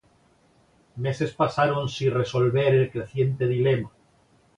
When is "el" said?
2.73-2.89